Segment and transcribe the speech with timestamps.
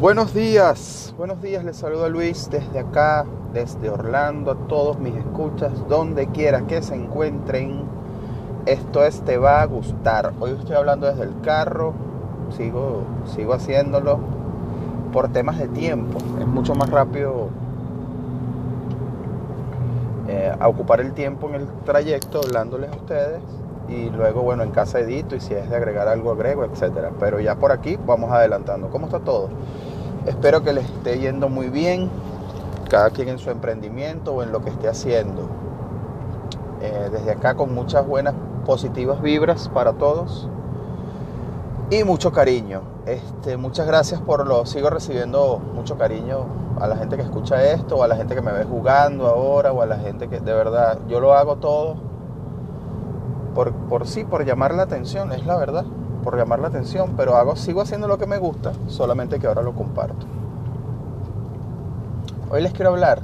[0.00, 5.72] Buenos días, buenos días, les saluda Luis desde acá, desde Orlando, a todos mis escuchas,
[5.90, 7.82] donde quiera que se encuentren.
[8.64, 10.32] Esto es Te va a gustar.
[10.40, 11.92] Hoy estoy hablando desde el carro,
[12.56, 14.20] sigo, sigo haciéndolo
[15.12, 16.16] por temas de tiempo.
[16.40, 17.50] Es mucho más rápido
[20.28, 23.42] eh, a ocupar el tiempo en el trayecto hablándoles a ustedes
[23.90, 27.10] y luego, bueno, en casa edito y si es de agregar algo agrego, etcétera.
[27.18, 28.88] Pero ya por aquí vamos adelantando.
[28.88, 29.50] ¿Cómo está todo?
[30.26, 32.10] Espero que les esté yendo muy bien,
[32.90, 35.48] cada quien en su emprendimiento o en lo que esté haciendo.
[36.82, 38.34] Eh, desde acá con muchas buenas,
[38.66, 40.46] positivas vibras para todos
[41.90, 42.82] y mucho cariño.
[43.06, 46.44] Este, muchas gracias por lo, sigo recibiendo mucho cariño
[46.78, 49.72] a la gente que escucha esto, o a la gente que me ve jugando ahora,
[49.72, 51.96] o a la gente que de verdad, yo lo hago todo
[53.54, 55.84] por, por sí, por llamar la atención, es la verdad
[56.20, 59.62] por llamar la atención, pero hago, sigo haciendo lo que me gusta, solamente que ahora
[59.62, 60.26] lo comparto.
[62.50, 63.20] Hoy les quiero hablar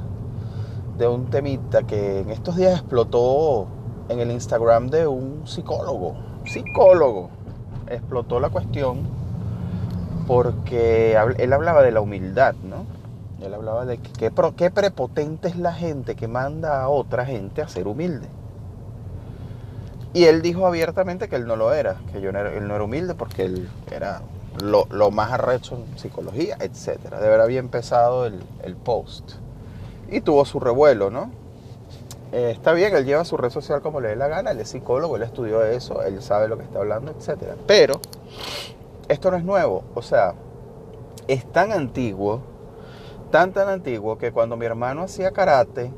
[0.97, 3.67] de un temita que en estos días explotó
[4.09, 7.29] en el Instagram de un psicólogo, psicólogo,
[7.89, 8.99] explotó la cuestión
[10.27, 12.85] porque él hablaba de la humildad, ¿no?
[13.45, 14.31] Él hablaba de qué
[14.71, 18.27] prepotente es la gente que manda a otra gente a ser humilde.
[20.17, 22.73] Y él dijo abiertamente que él no lo era, que yo no era, él no
[22.73, 24.23] era humilde porque él era
[24.63, 26.97] lo, más arrecho en psicología, etc.
[26.97, 29.33] De verdad había empezado el, post.
[30.09, 31.29] Y tuvo su revuelo, ¿no?
[32.31, 34.69] Eh, está bien, él lleva su red social como le dé la gana, él es
[34.69, 37.53] psicólogo, él estudió eso, él sabe lo que está hablando, etc.
[37.67, 38.01] Pero
[39.09, 40.33] esto no es nuevo, o sea,
[41.27, 42.41] es tan antiguo,
[43.29, 45.91] tan tan antiguo que cuando mi hermano hacía karate,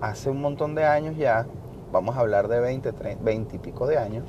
[0.00, 1.44] hace un montón de años ya,
[1.92, 4.24] vamos a hablar de 20, 30, 20 y pico de años,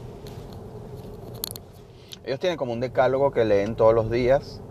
[2.26, 4.62] ellos tienen como un decálogo que leen todos los días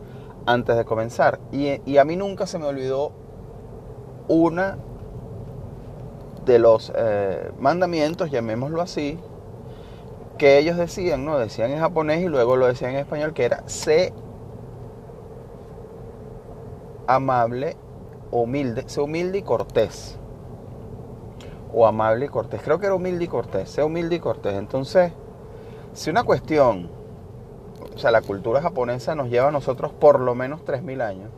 [0.46, 1.40] antes de comenzar.
[1.50, 3.12] Y, a mí nunca se me olvidó
[4.28, 4.78] una
[6.44, 9.18] de los eh, mandamientos, llamémoslo así,
[10.38, 11.38] que ellos decían, ¿no?
[11.38, 14.12] Decían en japonés y luego lo decían en español, que era sé
[17.06, 17.76] amable,
[18.30, 20.18] humilde, sé humilde y cortés
[21.72, 22.60] o amable y cortés.
[22.62, 24.54] Creo que era humilde y cortés, sea humilde y cortés.
[24.54, 25.12] Entonces,
[25.92, 26.90] si una cuestión,
[27.94, 31.30] o sea, la cultura japonesa nos lleva a nosotros por lo menos 3.000 años,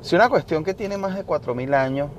[0.00, 2.10] si una cuestión que tiene más de 4.000 años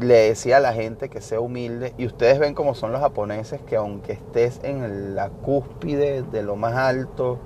[0.00, 3.60] le decía a la gente que sea humilde, y ustedes ven cómo son los japoneses,
[3.60, 7.38] que aunque estés en la cúspide de lo más alto,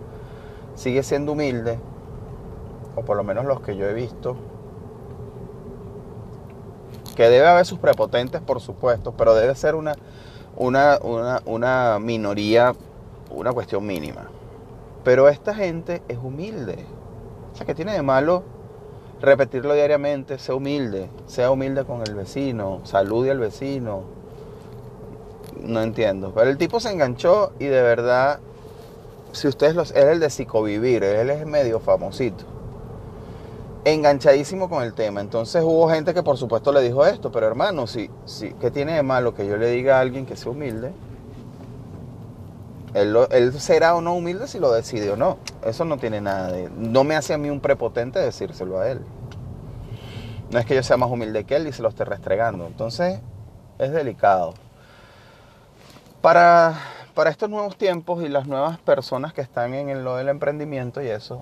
[0.75, 1.79] sigue siendo humilde,
[2.95, 4.37] o por lo menos los que yo he visto,
[7.17, 9.97] que debe haber sus prepotentes, por supuesto, pero debe ser una,
[10.57, 11.01] una,
[11.45, 12.75] una, minoría,
[13.31, 14.31] una cuestión mínima.
[15.03, 16.85] Pero esta gente es humilde.
[17.53, 18.45] O sea, que tiene de malo
[19.21, 20.39] repetirlo diariamente?
[20.39, 24.03] Sea humilde, sea humilde con el vecino, salude al vecino.
[25.61, 26.33] No entiendo.
[26.35, 28.41] Pero el tipo se enganchó y de verdad,
[29.33, 29.91] si ustedes los...
[29.93, 32.56] Él es el de psicovivir, él es medio famosito
[33.87, 35.21] enganchadísimo con el tema.
[35.21, 38.95] Entonces hubo gente que por supuesto le dijo esto, pero hermano, si, si, ¿qué tiene
[38.95, 40.93] de malo que yo le diga a alguien que sea humilde?
[42.95, 45.39] Él, será o no humilde si lo decide o no.
[45.65, 46.69] Eso no tiene nada de...
[46.71, 49.03] No me hace a mí un prepotente decírselo a él.
[50.51, 52.67] No es que yo sea más humilde que él y se lo esté restregando.
[52.67, 53.21] Entonces
[53.79, 54.55] es delicado.
[56.23, 56.75] Para,
[57.15, 61.09] para estos nuevos tiempos y las nuevas personas que están en lo del emprendimiento y
[61.09, 61.39] eso,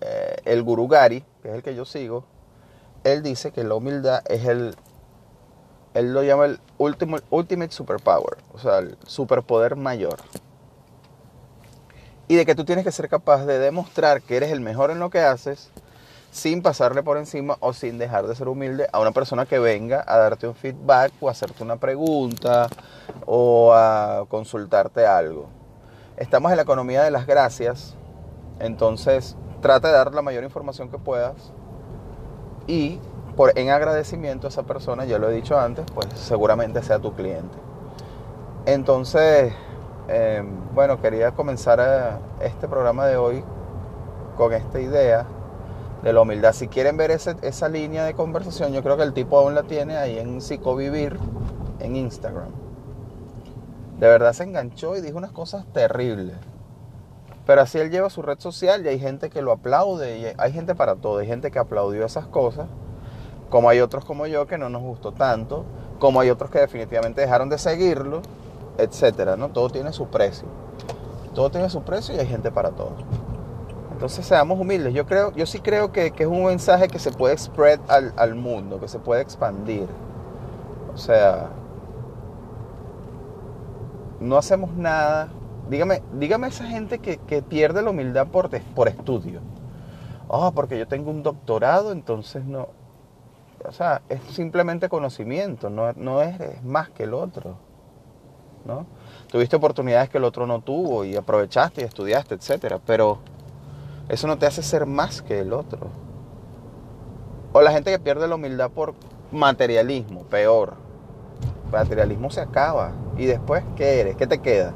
[0.00, 2.24] eh, el Guru Gari, que es el que yo sigo,
[3.04, 4.74] él dice que la humildad es el,
[5.94, 10.16] él lo llama el ultimate, ultimate superpower, o sea, el superpoder mayor.
[12.28, 14.98] Y de que tú tienes que ser capaz de demostrar que eres el mejor en
[14.98, 15.70] lo que haces
[16.32, 20.04] sin pasarle por encima o sin dejar de ser humilde a una persona que venga
[20.06, 22.68] a darte un feedback o hacerte una pregunta
[23.24, 25.48] o a consultarte algo.
[26.16, 27.94] Estamos en la economía de las gracias,
[28.58, 31.34] entonces trata de dar la mayor información que puedas
[32.68, 33.00] y
[33.34, 37.14] por, en agradecimiento a esa persona, ya lo he dicho antes, pues seguramente sea tu
[37.14, 37.56] cliente.
[38.64, 39.52] Entonces,
[40.06, 43.42] eh, bueno, quería comenzar eh, este programa de hoy
[44.36, 45.26] con esta idea
[46.04, 46.52] de la humildad.
[46.52, 49.96] Si quieren ver esa línea de conversación, yo creo que el tipo aún la tiene
[49.96, 51.18] ahí en Psicovivir,
[51.80, 52.50] en Instagram.
[53.98, 56.36] De verdad se enganchó y dijo unas cosas terribles.
[57.46, 60.52] Pero así él lleva su red social y hay gente que lo aplaude, y hay
[60.52, 62.66] gente para todo, hay gente que aplaudió esas cosas,
[63.50, 65.64] como hay otros como yo que no nos gustó tanto,
[66.00, 68.20] como hay otros que definitivamente dejaron de seguirlo,
[68.78, 69.50] etcétera, ¿no?
[69.50, 70.48] Todo tiene su precio.
[71.34, 72.92] Todo tiene su precio y hay gente para todo.
[73.92, 74.92] Entonces seamos humildes.
[74.92, 78.34] Yo creo, yo sí creo que, es un mensaje que se puede spread al, al,
[78.34, 79.86] mundo, que se puede expandir.
[80.94, 81.48] O sea,
[84.20, 85.28] no hacemos nada.
[85.68, 89.40] Dígame, dígame esa gente que, pierde la humildad por, por estudio.
[90.28, 92.68] Oh, porque yo tengo un doctorado, entonces no.
[93.66, 97.56] O sea, es simplemente conocimiento, no, no es más que el otro.
[98.64, 98.86] ¿no?
[99.30, 103.18] Tuviste oportunidades que el otro no tuvo y aprovechaste y estudiaste, etcétera, pero
[104.08, 105.88] eso no te hace ser más que el otro.
[107.52, 108.94] O la gente que pierde la humildad por
[109.32, 110.74] materialismo, peor.
[111.72, 112.92] Materialismo se acaba.
[113.16, 114.16] ¿Y después qué eres?
[114.16, 114.74] ¿Qué te queda?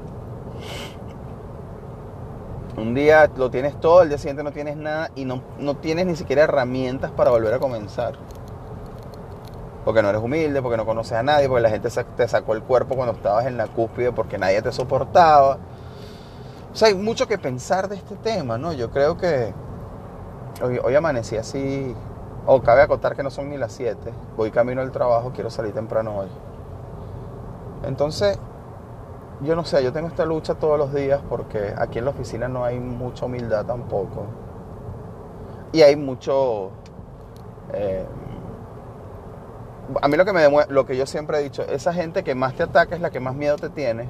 [2.76, 6.06] Un día lo tienes todo, el día siguiente no tienes nada y no, no tienes
[6.06, 8.14] ni siquiera herramientas para volver a comenzar.
[9.84, 12.62] Porque no eres humilde, porque no conoces a nadie, porque la gente te sacó el
[12.62, 15.58] cuerpo cuando estabas en la cúspide, porque nadie te soportaba
[16.72, 18.72] o sea, hay mucho que pensar de este tema, ¿no?
[18.72, 19.52] Yo creo que
[20.62, 21.94] hoy, amanecí así,
[22.46, 23.98] o cabe acotar que no son ni las 7,
[24.36, 26.28] voy camino al trabajo, quiero salir temprano hoy.
[27.84, 28.38] Entonces,
[29.42, 32.48] yo no sé, yo tengo esta lucha todos los días porque aquí en la oficina
[32.48, 34.26] no hay mucha humildad tampoco.
[35.72, 36.70] Y hay mucho...
[37.72, 38.04] Eh,
[40.02, 42.54] a mí lo que me lo que yo siempre he dicho, esa gente que más
[42.54, 44.08] te ataca es la que más miedo te tiene.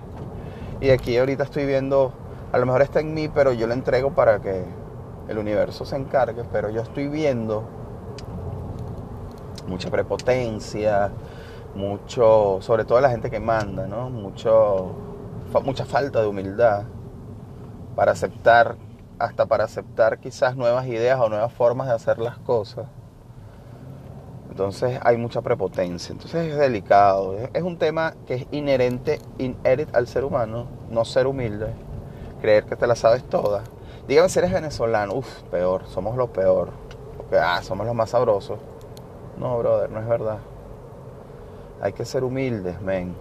[0.81, 2.13] Y aquí ahorita estoy viendo
[2.53, 4.65] a lo mejor está en mí, pero yo lo entrego para que
[5.29, 7.63] el universo se encargue, pero yo estoy viendo
[9.69, 11.13] mucha prepotencia,
[11.77, 14.11] mucho, sobre todo la gente que manda, ¿no?
[14.11, 14.93] Mucho,
[15.59, 16.85] mucha falta de humildad
[17.97, 18.77] para aceptar,
[19.19, 22.87] hasta para aceptar quizás nuevas ideas o nuevas formas de hacer las cosas.
[24.51, 30.07] Entonces hay mucha prepotencia, entonces es delicado, es un tema que es inherente, inherente al
[30.07, 31.75] ser humano, no ser humilde
[32.41, 33.63] creer que te la sabes toda.
[34.09, 36.71] Dígame si eres venezolano, uff, peor, somos lo peor.
[37.17, 38.59] Porque, ah, somos los más sabrosos.
[39.39, 40.39] No, brother, no es verdad.
[41.81, 43.15] Hay que ser humildes, men.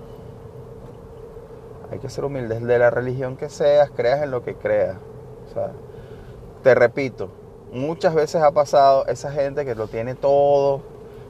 [1.92, 2.62] Hay que ser humildes.
[2.64, 4.98] De la religión que seas, creas en lo que creas.
[5.50, 5.72] O sea,
[6.64, 7.30] te repito,
[7.72, 10.82] muchas veces ha pasado esa gente que lo tiene todo,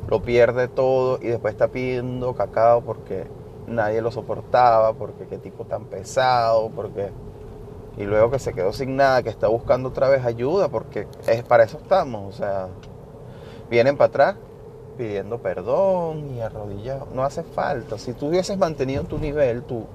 [0.07, 3.27] lo pierde todo y después está pidiendo cacao porque
[3.67, 7.11] nadie lo soportaba, porque qué tipo tan pesado, porque
[7.97, 11.43] y luego que se quedó sin nada, que está buscando otra vez ayuda, porque es
[11.43, 12.67] para eso estamos, o sea,
[13.69, 14.35] vienen para atrás
[14.97, 19.85] pidiendo perdón y arrodillados, no hace falta, si tú hubieses mantenido tu nivel, tu,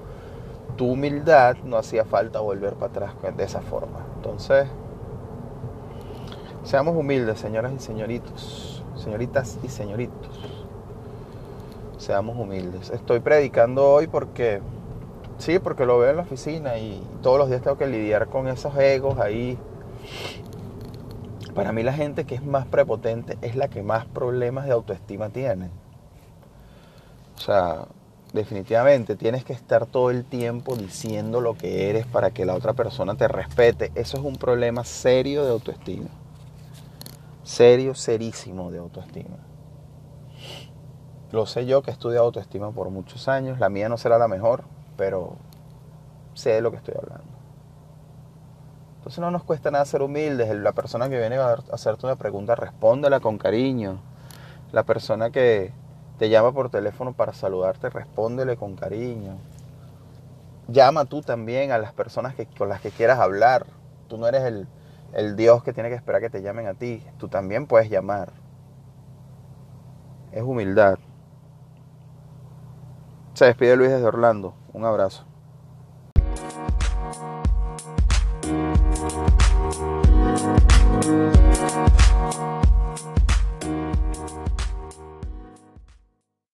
[0.75, 3.99] tu humildad, no hacía falta volver para atrás de esa forma.
[4.15, 4.67] Entonces,
[6.63, 10.39] seamos humildes, señoras y señoritos, señoritas y señoritos,
[11.97, 12.89] seamos humildes.
[12.89, 14.61] Estoy predicando hoy porque
[15.37, 18.47] Sí, porque lo veo en la oficina y todos los días tengo que lidiar con
[18.47, 19.57] esos egos ahí.
[21.53, 25.29] Para mí la gente que es más prepotente es la que más problemas de autoestima
[25.29, 25.69] tiene.
[27.37, 27.87] O sea,
[28.35, 32.73] definitivamente tienes que estar todo el tiempo diciendo lo que eres para que la otra
[32.73, 33.91] persona te respete.
[33.95, 36.09] Eso es un problema serio de autoestima.
[37.43, 39.37] Serio, serísimo de autoestima.
[41.31, 43.59] Lo sé yo que he estudiado autoestima por muchos años.
[43.59, 44.63] La mía no será la mejor,
[44.97, 45.35] pero
[46.33, 47.25] sé de lo que estoy hablando.
[48.97, 50.53] Entonces no nos cuesta nada ser humildes.
[50.55, 53.99] La persona que viene a hacerte una pregunta, respóndela con cariño.
[54.71, 55.71] La persona que
[56.17, 59.37] te llama por teléfono para saludarte, respóndele con cariño.
[60.67, 63.65] Llama tú también a las personas que, con las que quieras hablar.
[64.07, 64.67] Tú no eres el,
[65.13, 67.03] el Dios que tiene que esperar que te llamen a ti.
[67.17, 68.31] Tú también puedes llamar.
[70.31, 70.97] Es humildad.
[73.33, 74.53] Se despide Luis desde Orlando.
[74.73, 75.25] Un abrazo.